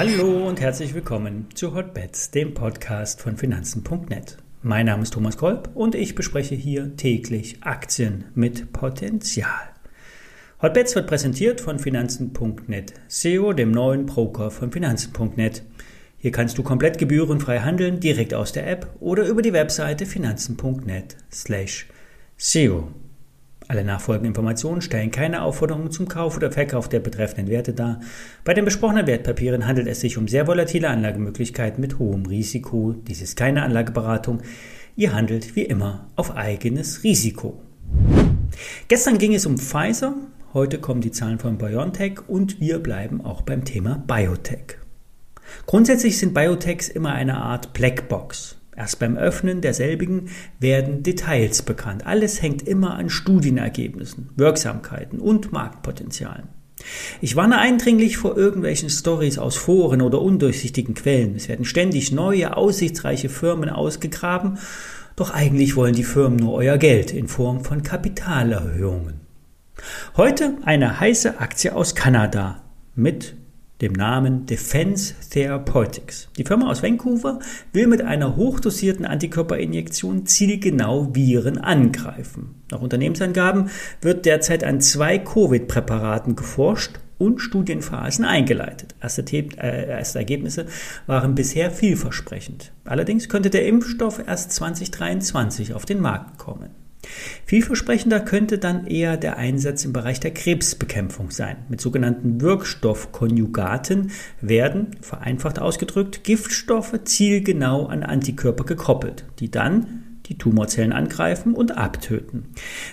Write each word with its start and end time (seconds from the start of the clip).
Hallo 0.00 0.48
und 0.48 0.62
herzlich 0.62 0.94
willkommen 0.94 1.48
zu 1.52 1.74
Hotbets, 1.74 2.30
dem 2.30 2.54
Podcast 2.54 3.20
von 3.20 3.36
Finanzen.net. 3.36 4.38
Mein 4.62 4.86
Name 4.86 5.02
ist 5.02 5.12
Thomas 5.12 5.36
Kolb 5.36 5.68
und 5.74 5.94
ich 5.94 6.14
bespreche 6.14 6.54
hier 6.54 6.96
täglich 6.96 7.62
Aktien 7.64 8.24
mit 8.34 8.72
Potenzial. 8.72 9.68
Hotbets 10.62 10.94
wird 10.94 11.06
präsentiert 11.06 11.60
von 11.60 11.78
Finanzen.net 11.78 12.94
SEO, 13.08 13.52
dem 13.52 13.72
neuen 13.72 14.06
Broker 14.06 14.50
von 14.50 14.72
Finanzen.net. 14.72 15.64
Hier 16.16 16.32
kannst 16.32 16.56
du 16.56 16.62
komplett 16.62 16.96
gebührenfrei 16.96 17.58
handeln, 17.58 18.00
direkt 18.00 18.32
aus 18.32 18.52
der 18.52 18.70
App 18.70 18.88
oder 19.00 19.26
über 19.26 19.42
die 19.42 19.52
Webseite 19.52 20.06
finanzen.net 20.06 21.18
slash 21.30 21.88
SEO. 22.38 22.88
Alle 23.70 23.84
nachfolgenden 23.84 24.32
Informationen 24.32 24.82
stellen 24.82 25.12
keine 25.12 25.42
Aufforderung 25.42 25.92
zum 25.92 26.08
Kauf 26.08 26.36
oder 26.36 26.50
Verkauf 26.50 26.88
der 26.88 26.98
betreffenden 26.98 27.46
Werte 27.46 27.72
dar. 27.72 28.00
Bei 28.42 28.52
den 28.52 28.64
besprochenen 28.64 29.06
Wertpapieren 29.06 29.64
handelt 29.64 29.86
es 29.86 30.00
sich 30.00 30.18
um 30.18 30.26
sehr 30.26 30.48
volatile 30.48 30.88
Anlagemöglichkeiten 30.88 31.80
mit 31.80 32.00
hohem 32.00 32.26
Risiko. 32.26 32.96
Dies 33.06 33.22
ist 33.22 33.36
keine 33.36 33.62
Anlageberatung. 33.62 34.42
Ihr 34.96 35.14
handelt 35.14 35.54
wie 35.54 35.62
immer 35.62 36.08
auf 36.16 36.34
eigenes 36.36 37.04
Risiko. 37.04 37.62
Gestern 38.88 39.18
ging 39.18 39.36
es 39.36 39.46
um 39.46 39.56
Pfizer, 39.56 40.16
heute 40.52 40.80
kommen 40.80 41.00
die 41.00 41.12
Zahlen 41.12 41.38
von 41.38 41.56
BioNTech 41.56 42.28
und 42.28 42.58
wir 42.58 42.80
bleiben 42.80 43.24
auch 43.24 43.42
beim 43.42 43.64
Thema 43.64 44.02
Biotech. 44.04 44.78
Grundsätzlich 45.66 46.18
sind 46.18 46.34
Biotechs 46.34 46.88
immer 46.88 47.12
eine 47.12 47.36
Art 47.36 47.72
Blackbox. 47.72 48.59
Erst 48.80 48.98
beim 48.98 49.18
Öffnen 49.18 49.60
derselbigen 49.60 50.30
werden 50.58 51.02
Details 51.02 51.60
bekannt. 51.60 52.06
Alles 52.06 52.40
hängt 52.40 52.66
immer 52.66 52.94
an 52.94 53.10
Studienergebnissen, 53.10 54.30
Wirksamkeiten 54.36 55.18
und 55.18 55.52
Marktpotenzialen. 55.52 56.44
Ich 57.20 57.36
warne 57.36 57.58
eindringlich 57.58 58.16
vor 58.16 58.38
irgendwelchen 58.38 58.88
Stories 58.88 59.36
aus 59.36 59.56
Foren 59.56 60.00
oder 60.00 60.22
undurchsichtigen 60.22 60.94
Quellen. 60.94 61.36
Es 61.36 61.46
werden 61.46 61.66
ständig 61.66 62.10
neue, 62.10 62.56
aussichtsreiche 62.56 63.28
Firmen 63.28 63.68
ausgegraben, 63.68 64.56
doch 65.14 65.30
eigentlich 65.30 65.76
wollen 65.76 65.94
die 65.94 66.02
Firmen 66.02 66.38
nur 66.38 66.54
euer 66.54 66.78
Geld 66.78 67.12
in 67.12 67.28
Form 67.28 67.62
von 67.62 67.82
Kapitalerhöhungen. 67.82 69.20
Heute 70.16 70.56
eine 70.64 70.98
heiße 70.98 71.38
Aktie 71.38 71.76
aus 71.76 71.94
Kanada 71.94 72.62
mit 72.94 73.34
dem 73.80 73.92
Namen 73.92 74.46
Defense 74.46 75.14
Therapeutics. 75.30 76.28
Die 76.36 76.44
Firma 76.44 76.70
aus 76.70 76.82
Vancouver 76.82 77.38
will 77.72 77.86
mit 77.86 78.02
einer 78.02 78.36
hochdosierten 78.36 79.06
Antikörperinjektion 79.06 80.26
zielgenau 80.26 81.14
Viren 81.14 81.58
angreifen. 81.58 82.56
Nach 82.70 82.80
Unternehmensangaben 82.80 83.70
wird 84.00 84.26
derzeit 84.26 84.64
an 84.64 84.80
zwei 84.80 85.18
Covid-Präparaten 85.18 86.36
geforscht 86.36 87.00
und 87.18 87.40
Studienphasen 87.40 88.24
eingeleitet. 88.24 88.94
Erste, 89.00 89.22
äh, 89.22 89.88
erste, 89.88 90.18
Ergebnisse 90.18 90.66
waren 91.06 91.34
bisher 91.34 91.70
vielversprechend. 91.70 92.72
Allerdings 92.84 93.28
könnte 93.28 93.50
der 93.50 93.66
Impfstoff 93.66 94.22
erst 94.26 94.52
2023 94.52 95.74
auf 95.74 95.84
den 95.84 96.00
Markt 96.00 96.38
kommen. 96.38 96.70
Vielversprechender 97.50 98.20
könnte 98.20 98.58
dann 98.58 98.86
eher 98.86 99.16
der 99.16 99.36
Einsatz 99.36 99.84
im 99.84 99.92
Bereich 99.92 100.20
der 100.20 100.32
Krebsbekämpfung 100.32 101.32
sein. 101.32 101.56
Mit 101.68 101.80
sogenannten 101.80 102.40
Wirkstoffkonjugaten 102.40 104.12
werden, 104.40 104.94
vereinfacht 105.00 105.58
ausgedrückt, 105.58 106.22
Giftstoffe 106.22 106.96
zielgenau 107.02 107.86
an 107.86 108.04
Antikörper 108.04 108.62
gekoppelt, 108.62 109.24
die 109.40 109.50
dann 109.50 110.09
die 110.30 110.38
Tumorzellen 110.38 110.92
angreifen 110.92 111.54
und 111.54 111.76
abtöten. 111.76 112.46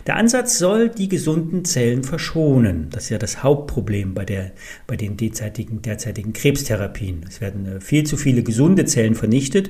Der 0.05 0.17
Ansatz 0.17 0.57
soll 0.57 0.89
die 0.89 1.07
gesunden 1.07 1.63
Zellen 1.63 2.03
verschonen. 2.03 2.88
Das 2.89 3.05
ist 3.05 3.09
ja 3.09 3.17
das 3.17 3.43
Hauptproblem 3.43 4.13
bei, 4.13 4.25
der, 4.25 4.52
bei 4.88 4.97
den 4.97 5.16
derzeitigen, 5.16 5.81
derzeitigen 5.81 6.33
Krebstherapien. 6.33 7.25
Es 7.27 7.39
werden 7.39 7.77
äh, 7.77 7.80
viel 7.80 8.05
zu 8.05 8.17
viele 8.17 8.43
gesunde 8.43 8.86
Zellen 8.86 9.15
vernichtet 9.15 9.70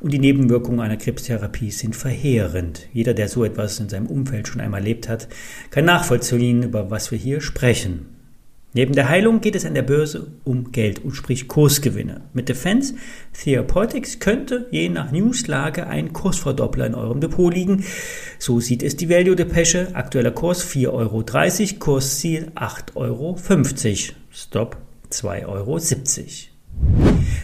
und 0.00 0.12
die 0.12 0.18
Nebenwirkungen 0.18 0.80
einer 0.80 0.96
Krebstherapie 0.96 1.70
sind 1.70 1.96
verheerend. 1.96 2.86
Jeder, 2.92 3.14
der 3.14 3.28
so 3.28 3.44
etwas 3.44 3.80
in 3.80 3.88
seinem 3.88 4.06
Umfeld 4.06 4.46
schon 4.46 4.60
einmal 4.60 4.80
erlebt 4.80 5.08
hat, 5.08 5.26
kann 5.70 5.86
nachvollziehen, 5.86 6.62
über 6.62 6.90
was 6.90 7.10
wir 7.10 7.18
hier 7.18 7.40
sprechen. 7.40 8.15
Neben 8.76 8.92
der 8.92 9.08
Heilung 9.08 9.40
geht 9.40 9.56
es 9.56 9.64
an 9.64 9.72
der 9.72 9.80
Börse 9.80 10.26
um 10.44 10.70
Geld 10.70 11.02
und 11.02 11.12
sprich 11.12 11.48
Kursgewinne. 11.48 12.20
Mit 12.34 12.50
Defense 12.50 12.92
Therapeutics 13.32 14.18
könnte 14.18 14.66
je 14.70 14.90
nach 14.90 15.12
Newslage 15.12 15.86
ein 15.86 16.12
Kursverdoppler 16.12 16.84
in 16.84 16.94
eurem 16.94 17.22
Depot 17.22 17.54
liegen. 17.54 17.84
So 18.38 18.60
sieht 18.60 18.82
es 18.82 18.94
die 18.94 19.08
Value 19.08 19.34
Depesche. 19.34 19.88
Aktueller 19.94 20.30
Kurs 20.30 20.62
4,30 20.62 20.90
Euro, 20.90 21.78
Kursziel 21.78 22.52
8,50 22.54 22.96
Euro. 22.96 23.38
Stop 24.28 24.76
2,70 25.10 25.46
Euro. 25.46 25.78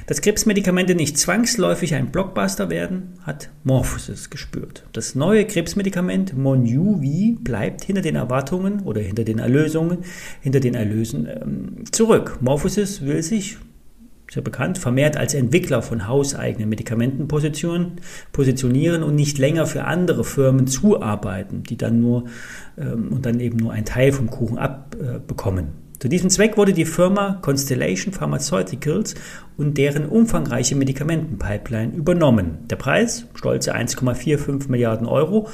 Dass 0.07 0.21
Krebsmedikamente 0.21 0.95
nicht 0.95 1.19
zwangsläufig 1.19 1.95
ein 1.95 2.11
Blockbuster 2.11 2.71
werden, 2.71 3.15
hat 3.23 3.51
Morphosis 3.65 4.31
gespürt. 4.31 4.85
Das 4.93 5.15
neue 5.15 5.47
Krebsmedikament 5.47 6.37
Monjuvi 6.37 7.39
bleibt 7.41 7.85
hinter 7.85 8.03
den 8.03 8.17
Erwartungen 8.17 8.81
oder 8.81 9.01
hinter 9.01 9.25
den 9.25 9.39
Erlösungen, 9.39 9.99
hinter 10.41 10.61
den 10.61 10.75
Erlösen 10.75 11.27
ähm, 11.27 11.85
zurück. 11.91 12.39
Morphosis 12.41 13.03
will 13.03 13.23
sich 13.23 13.59
sehr 14.33 14.43
bekannt, 14.43 14.79
vermehrt 14.79 15.19
als 15.19 15.35
Entwickler 15.35 15.83
von 15.83 16.09
hauseigenen 16.09 16.69
Medikamenten 16.71 17.29
positionieren 17.29 19.03
und 19.03 19.15
nicht 19.15 19.37
länger 19.37 19.67
für 19.67 19.85
andere 19.85 20.25
Firmen 20.25 20.67
zuarbeiten, 20.67 21.65
die 21.65 21.77
dann 21.77 22.01
nur 22.01 22.25
ähm, 22.79 23.13
und 23.13 23.27
dann 23.27 23.41
eben 23.41 23.59
nur 23.59 23.73
einen 23.73 23.85
Teil 23.85 24.13
vom 24.13 24.31
Kuchen 24.31 24.57
abbekommen. 24.57 25.65
Äh, 25.65 25.92
zu 26.03 26.09
diesem 26.09 26.31
Zweck 26.31 26.57
wurde 26.57 26.73
die 26.73 26.85
Firma 26.85 27.39
Constellation 27.43 28.13
Pharmaceuticals 28.13 29.15
und 29.57 29.79
deren 29.79 30.07
umfangreiche 30.07 30.75
Medikamentenpipeline 30.75 31.95
übernommen. 31.95 32.59
Der 32.69 32.75
Preis, 32.75 33.29
stolze 33.35 33.77
1,45 33.77 34.69
Milliarden 34.69 35.07
Euro, 35.07 35.49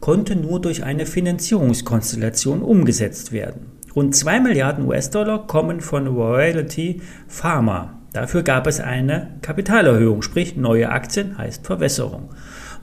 konnte 0.00 0.34
nur 0.34 0.60
durch 0.60 0.82
eine 0.82 1.06
Finanzierungskonstellation 1.06 2.62
umgesetzt 2.62 3.30
werden. 3.30 3.66
Rund 3.94 4.16
2 4.16 4.40
Milliarden 4.40 4.88
US-Dollar 4.88 5.46
kommen 5.46 5.80
von 5.80 6.08
Royalty 6.08 7.00
Pharma. 7.28 8.00
Dafür 8.12 8.42
gab 8.42 8.66
es 8.66 8.80
eine 8.80 9.38
Kapitalerhöhung, 9.40 10.22
sprich 10.22 10.56
neue 10.56 10.88
Aktien 10.88 11.38
heißt 11.38 11.64
Verwässerung. 11.64 12.30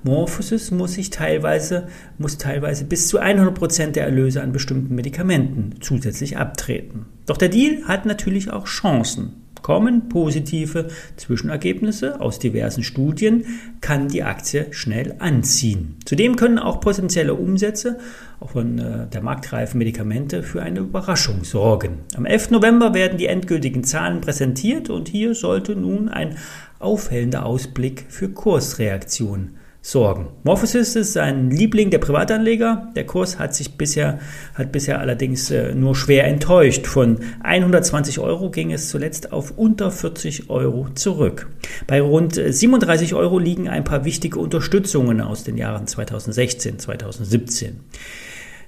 Morphosis 0.04 0.72
muss 0.72 0.94
sich 0.94 1.10
teilweise, 1.10 1.88
muss 2.18 2.38
teilweise 2.38 2.86
bis 2.86 3.08
zu 3.08 3.20
100 3.20 3.54
Prozent 3.54 3.96
der 3.96 4.06
Erlöse 4.06 4.42
an 4.42 4.52
bestimmten 4.52 4.96
Medikamenten 4.96 5.76
zusätzlich 5.82 6.38
abtreten. 6.38 7.06
Doch 7.26 7.38
der 7.38 7.50
Deal 7.50 7.84
hat 7.86 8.06
natürlich 8.06 8.52
auch 8.52 8.66
Chancen. 8.66 9.34
Kommen 9.62 10.08
positive 10.08 10.88
Zwischenergebnisse 11.18 12.22
aus 12.22 12.40
diversen 12.40 12.82
Studien, 12.82 13.46
kann 13.82 14.08
die 14.08 14.24
Aktie 14.24 14.68
schnell 14.72 15.16
anziehen. 15.20 15.98
Zudem 16.06 16.38
können 16.38 16.60
auch 16.60 16.80
potenzielle 16.80 17.36
Umsätze 17.36 18.00
von 18.42 18.80
äh, 18.80 19.08
der 19.08 19.22
marktreifen 19.22 19.78
Medikamente 19.78 20.44
für 20.44 20.62
eine 20.62 20.80
Überraschung 20.80 21.44
sorgen. 21.44 22.00
Am 22.16 22.26
11. 22.26 22.52
November 22.52 22.94
werden 22.94 23.18
die 23.18 23.26
endgültigen 23.26 23.84
Zahlen 23.84 24.22
präsentiert 24.22 24.90
und 24.90 25.10
hier 25.10 25.36
sollte 25.36 25.76
nun 25.76 26.08
ein 26.08 26.38
aufhellender 26.80 27.46
Ausblick 27.46 28.06
für 28.08 28.30
Kursreaktionen 28.30 29.59
sorgen. 29.82 30.28
Morphosis 30.44 30.96
ist 30.96 31.18
ein 31.18 31.50
Liebling 31.52 31.90
der 31.90 32.00
Privatanleger. 32.00 32.92
Der 32.96 33.06
Kurs 33.06 33.40
hat 33.40 33.56
sich 33.56 33.78
bisher, 33.78 34.20
hat 34.56 34.72
bisher 34.72 35.00
allerdings 35.00 35.50
äh, 35.52 35.74
nur 35.74 35.96
schwer 35.96 36.26
enttäuscht. 36.26 36.86
Von 36.86 37.20
120 37.44 38.20
Euro 38.20 38.50
ging 38.50 38.72
es 38.74 38.90
zuletzt 38.90 39.32
auf 39.32 39.58
unter 39.58 39.92
40 39.92 40.50
Euro 40.50 40.90
zurück. 40.96 41.48
Bei 41.88 42.02
rund 42.02 42.36
37 42.36 43.14
Euro 43.14 43.40
liegen 43.40 43.70
ein 43.70 43.84
paar 43.84 44.06
wichtige 44.06 44.40
Unterstützungen 44.40 45.22
aus 45.22 45.44
den 45.44 45.58
Jahren 45.58 45.88
2016, 45.88 46.80
2017. 46.80 47.80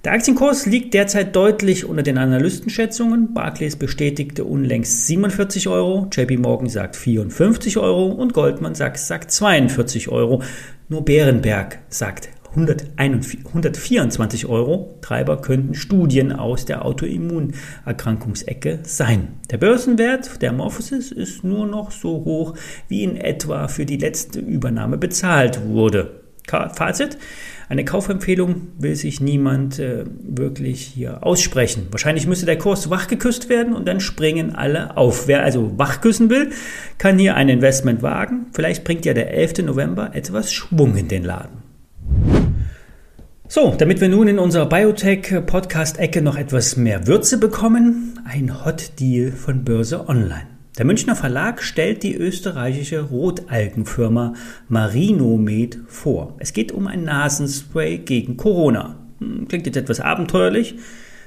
Der 0.04 0.14
Aktienkurs 0.14 0.66
liegt 0.66 0.96
derzeit 0.96 1.36
deutlich 1.36 1.86
unter 1.86 2.02
den 2.02 2.18
Analystenschätzungen. 2.18 3.36
Barclays 3.36 3.76
bestätigte 3.76 4.46
unlängst 4.46 5.06
47 5.06 5.68
Euro, 5.68 6.08
JP 6.12 6.38
Morgan 6.38 6.70
sagt 6.70 6.96
54 6.96 7.78
Euro 7.78 8.08
und 8.08 8.34
Goldman 8.34 8.74
Sachs 8.74 9.06
sagt 9.06 9.30
42 9.30 10.10
Euro. 10.10 10.42
Nur 10.90 11.06
Bärenberg 11.06 11.78
sagt 11.90 12.30
124 12.56 14.48
Euro. 14.48 14.98
Treiber 15.02 15.40
könnten 15.40 15.76
Studien 15.76 16.32
aus 16.32 16.66
der 16.66 16.84
Autoimmunerkrankungsecke 16.84 18.80
sein. 18.82 19.36
Der 19.52 19.60
Börsenwert 19.60 20.42
der 20.42 20.52
Morphosis 20.52 21.12
ist 21.12 21.44
nur 21.44 21.68
noch 21.68 21.92
so 21.92 22.26
hoch, 22.26 22.56
wie 22.88 23.04
in 23.04 23.18
etwa 23.18 23.68
für 23.68 23.86
die 23.86 23.98
letzte 23.98 24.40
Übernahme 24.40 24.98
bezahlt 24.98 25.64
wurde. 25.68 26.21
Fazit, 26.48 27.18
eine 27.70 27.86
Kaufempfehlung 27.86 28.68
will 28.78 28.96
sich 28.96 29.22
niemand 29.22 29.80
äh, 29.80 30.04
wirklich 30.22 30.82
hier 30.82 31.26
aussprechen. 31.26 31.88
Wahrscheinlich 31.92 32.28
müsste 32.28 32.46
der 32.46 32.58
Kurs 32.58 32.90
wachgeküsst 32.90 33.48
werden 33.48 33.74
und 33.74 33.88
dann 33.88 34.02
springen 34.02 34.54
alle 34.54 34.98
auf. 34.98 35.28
Wer 35.28 35.44
also 35.44 35.78
wachküssen 35.78 36.30
will, 36.30 36.52
kann 36.98 37.18
hier 37.18 37.36
ein 37.36 37.48
Investment 37.48 38.02
wagen. 38.02 38.48
Vielleicht 38.52 38.84
bringt 38.84 39.06
ja 39.06 39.14
der 39.14 39.34
11. 39.34 39.60
November 39.60 40.12
etwas 40.14 40.52
Schwung 40.52 40.98
in 40.98 41.08
den 41.08 41.24
Laden. 41.24 41.62
So, 43.48 43.76
damit 43.78 44.00
wir 44.00 44.10
nun 44.10 44.28
in 44.28 44.40
unserer 44.40 44.66
Biotech-Podcast-Ecke 44.66 46.22
noch 46.22 46.38
etwas 46.38 46.78
mehr 46.78 47.08
Würze 47.08 47.38
bekommen, 47.38 48.20
ein 48.26 48.66
Hot 48.66 49.00
Deal 49.00 49.32
von 49.32 49.64
Börse 49.64 50.08
Online. 50.08 50.51
Der 50.78 50.86
Münchner 50.86 51.18
Verlag 51.18 51.62
stellt 51.62 52.02
die 52.02 52.16
österreichische 52.16 53.02
Rotalgenfirma 53.02 54.36
Marinomed 54.70 55.80
vor. 55.88 56.36
Es 56.40 56.54
geht 56.54 56.72
um 56.72 56.88
ein 56.88 57.04
Nasenspray 57.04 57.98
gegen 57.98 58.38
Corona. 58.38 58.96
Hm, 59.20 59.50
klingt 59.50 59.66
jetzt 59.66 59.76
etwas 59.76 60.00
abenteuerlich. 60.00 60.76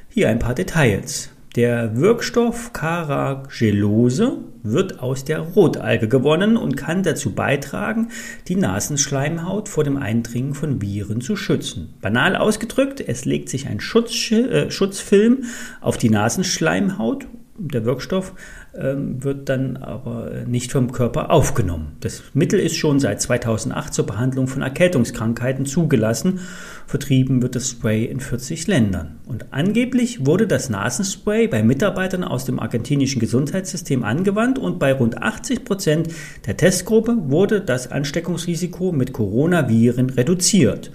Hier 0.08 0.30
ein 0.30 0.38
paar 0.38 0.54
Details. 0.54 1.30
Der 1.56 1.94
Wirkstoff 1.94 2.72
Caragelose 2.72 4.38
wird 4.62 5.00
aus 5.00 5.24
der 5.24 5.40
Rotalge 5.40 6.08
gewonnen 6.08 6.56
und 6.56 6.74
kann 6.74 7.02
dazu 7.02 7.34
beitragen, 7.34 8.08
die 8.48 8.56
Nasenschleimhaut 8.56 9.68
vor 9.68 9.84
dem 9.84 9.98
Eindringen 9.98 10.54
von 10.54 10.80
Viren 10.80 11.20
zu 11.20 11.36
schützen. 11.36 11.92
Banal 12.00 12.34
ausgedrückt, 12.34 13.04
es 13.06 13.26
legt 13.26 13.50
sich 13.50 13.68
ein 13.68 13.80
Schutz, 13.80 14.32
äh, 14.32 14.70
Schutzfilm 14.70 15.44
auf 15.82 15.98
die 15.98 16.08
Nasenschleimhaut 16.08 17.26
der 17.56 17.84
Wirkstoff 17.84 18.32
wird 18.76 19.48
dann 19.48 19.76
aber 19.76 20.30
nicht 20.46 20.72
vom 20.72 20.90
Körper 20.90 21.30
aufgenommen. 21.30 21.92
Das 22.00 22.22
Mittel 22.34 22.58
ist 22.58 22.76
schon 22.76 22.98
seit 22.98 23.20
2008 23.22 23.94
zur 23.94 24.06
Behandlung 24.06 24.48
von 24.48 24.62
Erkältungskrankheiten 24.62 25.64
zugelassen. 25.64 26.40
Vertrieben 26.86 27.40
wird 27.40 27.54
das 27.54 27.70
Spray 27.70 28.04
in 28.04 28.18
40 28.18 28.66
Ländern. 28.66 29.20
Und 29.26 29.52
angeblich 29.52 30.26
wurde 30.26 30.48
das 30.48 30.70
Nasenspray 30.70 31.46
bei 31.46 31.62
Mitarbeitern 31.62 32.24
aus 32.24 32.46
dem 32.46 32.58
argentinischen 32.58 33.20
Gesundheitssystem 33.20 34.02
angewandt 34.02 34.58
und 34.58 34.80
bei 34.80 34.92
rund 34.92 35.22
80 35.22 35.64
Prozent 35.64 36.08
der 36.46 36.56
Testgruppe 36.56 37.16
wurde 37.28 37.60
das 37.60 37.92
Ansteckungsrisiko 37.92 38.90
mit 38.90 39.12
Coronaviren 39.12 40.10
reduziert. 40.10 40.90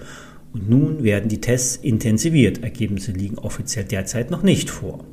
Und 0.52 0.68
nun 0.68 1.02
werden 1.02 1.28
die 1.28 1.40
Tests 1.40 1.76
intensiviert. 1.76 2.62
Ergebnisse 2.62 3.12
liegen 3.12 3.38
offiziell 3.38 3.84
derzeit 3.84 4.30
noch 4.30 4.42
nicht 4.42 4.68
vor. 4.68 5.04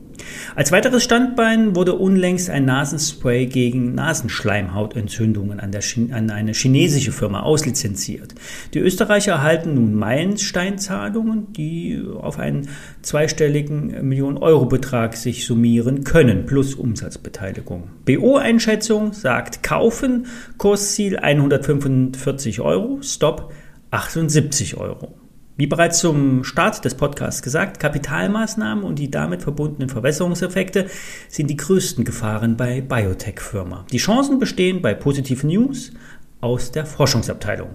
Als 0.56 0.72
weiteres 0.72 1.04
Standbein 1.04 1.76
wurde 1.76 1.94
unlängst 1.94 2.50
ein 2.50 2.66
Nasenspray 2.66 3.46
gegen 3.46 3.94
Nasenschleimhautentzündungen 3.96 5.60
an, 5.60 5.72
an, 6.12 6.30
eine 6.30 6.54
chinesische 6.54 7.12
Firma 7.12 7.42
auslizenziert. 7.42 8.36
Die 8.74 8.80
Österreicher 8.80 9.34
erhalten 9.34 9.76
nun 9.76 9.94
Meilensteinzahlungen, 9.94 11.54
die 11.54 12.02
auf 12.20 12.40
einen 12.40 12.70
zweistelligen 13.02 14.08
Millionen-Euro-Betrag 14.08 15.16
sich 15.16 15.46
summieren 15.46 16.04
können, 16.04 16.46
plus 16.46 16.76
Umsatzbeteiligung. 16.76 17.90
BO-Einschätzung 18.06 19.14
sagt 19.14 19.64
kaufen, 19.64 20.28
Kursziel 20.58 21.18
145 21.18 22.62
Euro, 22.62 23.00
Stop 23.02 23.52
78 23.92 24.78
Euro. 24.78 25.27
Wie 25.58 25.66
bereits 25.66 25.98
zum 25.98 26.44
Start 26.44 26.86
des 26.86 26.94
Podcasts 26.94 27.42
gesagt, 27.42 27.80
Kapitalmaßnahmen 27.80 28.84
und 28.84 29.00
die 29.00 29.10
damit 29.10 29.42
verbundenen 29.42 29.90
Verwässerungseffekte 29.90 30.86
sind 31.30 31.50
die 31.50 31.58
größten 31.58 32.06
Gefahren 32.06 32.58
bei 32.58 32.82
Biotech-Firma. 32.82 33.88
Die 33.92 33.98
Chancen 33.98 34.38
bestehen 34.38 34.84
bei 34.84 34.94
positiven 34.94 35.50
News 35.50 35.94
aus 36.42 36.72
der 36.72 36.86
Forschungsabteilung. 36.86 37.70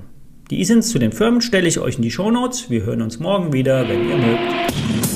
Die 0.50 0.61
ISINs 0.61 0.90
zu 0.90 1.00
den 1.00 1.11
Firmen 1.11 1.40
stelle 1.40 1.67
ich 1.67 1.81
euch 1.81 1.96
in 1.96 2.02
die 2.02 2.12
Shownotes. 2.12 2.70
Wir 2.70 2.84
hören 2.84 3.02
uns 3.02 3.19
morgen 3.19 3.52
wieder, 3.52 3.88
wenn 3.88 4.08
ihr 4.08 4.17
mögt. 4.17 5.12